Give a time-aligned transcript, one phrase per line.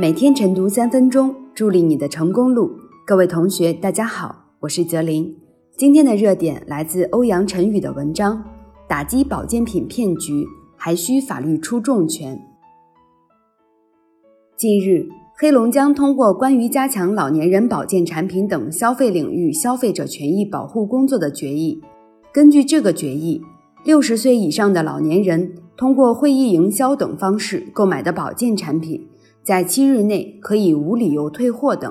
[0.00, 2.70] 每天晨读三分钟，助力你的成功路。
[3.04, 5.36] 各位同学，大家好，我是泽林。
[5.76, 8.44] 今天的热点来自欧阳晨宇的文章：
[8.86, 10.46] 打击保健品骗局
[10.76, 12.40] 还需法律出重拳。
[14.56, 21.82] 近日，黑龙江通过关于加强老年人保健产品等消费领域消费者权益保护工作的决议，
[22.32, 23.42] 根据这个决议，
[23.84, 29.07] 六十岁以上的老年人通过会议营销等方式购买的保健产品。
[29.48, 31.90] 在七日内可以无理由退货等。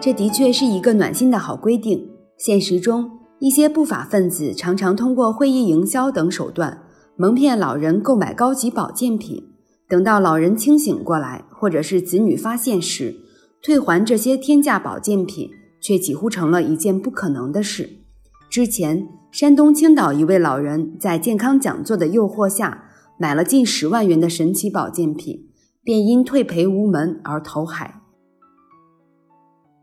[0.00, 2.08] 这的确是一个暖心的好规定。
[2.38, 6.84] 现实中，一些不法分子常常通过会议营销等手段
[7.16, 9.44] 蒙骗老人购买高级保健品，
[9.86, 13.14] 等到老人清醒过来，或者是子女发现时，
[13.62, 15.50] 退还这些天价保健品。
[15.80, 17.90] 却几乎成了一件不可能的事。
[18.48, 22.84] 之前，山东青岛一位老人在健康讲座的诱惑下，
[23.18, 25.48] 买了近十万元的神奇保健品，
[25.82, 28.02] 便因退赔无门而投海。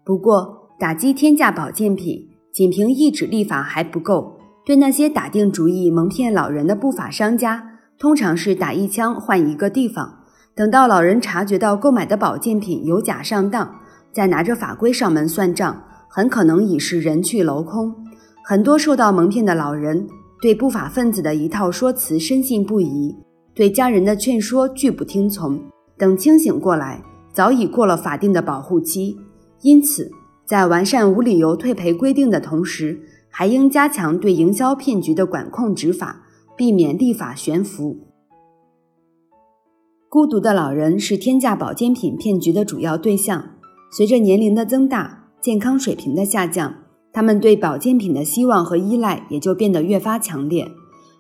[0.04, 4.40] 不过，打击天价保健品，仅凭一纸立法还不够。
[4.66, 10.20] 对那些打定主意蒙骗老人的不法商家，通常是打一枪换一个地方。
[10.56, 13.82] 等到老人察觉到购买的保健品有假上当，
[14.14, 15.84] 再拿着法规上门算账。
[16.16, 17.92] 很可能已是人去楼空。
[18.46, 20.08] 很多受到蒙骗的老人
[20.44, 23.16] 对不法分子的一套说辞深信不疑，
[23.56, 25.60] 对家人的劝说拒不听从。
[25.98, 27.02] 等清醒过来，
[27.34, 29.18] 早已过了法定的保护期。
[29.62, 30.12] 因此，
[30.46, 36.22] 在完善无理由退赔规定的同时，还应加强对营销骗局的管控执法，
[36.56, 37.98] 避免立法悬浮。
[40.08, 43.53] 孤独的老人是天价保健品骗局的主要对象。
[43.96, 46.74] 随着年龄的增大，健康水平的下降，
[47.12, 50.72] 他们对保健品的希望和依赖也就变得越发强烈，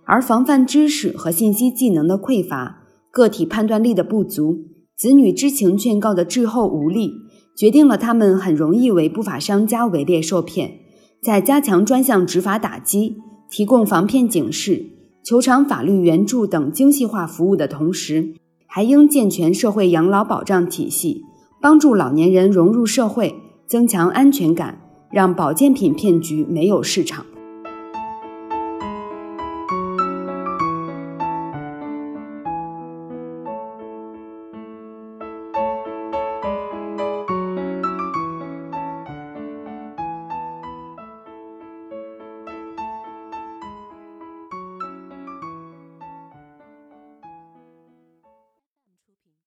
[0.06, 2.80] 而防范知识和信息技能的匮乏，
[3.12, 4.58] 个体判断力的不足，
[4.98, 7.12] 子女知情劝告的滞后无力，
[7.56, 10.80] 决定了他们很容易为不法商家围猎受骗。
[11.22, 13.18] 在加强专项执法打击、
[13.52, 14.84] 提供防骗警示、
[15.24, 18.34] 求偿法律援助等精细化服务的同时，
[18.66, 21.22] 还应健全社会养老保障体系，
[21.64, 23.34] 帮助老年人融入社会。
[23.66, 24.78] 增强安全感，
[25.10, 27.26] 让保健品骗局没有市场。